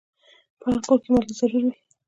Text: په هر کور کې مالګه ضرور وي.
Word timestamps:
په 0.59 0.65
هر 0.71 0.79
کور 0.87 0.99
کې 1.03 1.09
مالګه 1.13 1.33
ضرور 1.39 1.63
وي. 1.67 1.75